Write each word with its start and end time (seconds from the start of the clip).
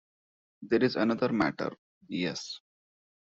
"There 0.63 0.83
is 0.83 0.95
another 0.95 1.29
matter..." 1.31 1.75
"Yes?" 2.07 2.59